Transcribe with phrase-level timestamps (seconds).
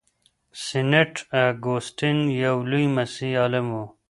[0.63, 1.13] سینټ
[1.43, 3.81] اګوستین یو لوی مسیحي عالم و.